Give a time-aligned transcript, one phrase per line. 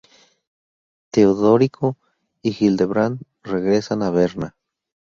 [1.11, 1.95] Teodorico
[2.41, 4.55] y Hildebrand regresan a Berna.